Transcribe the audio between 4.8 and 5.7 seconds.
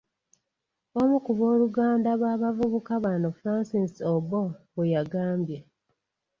yagambye.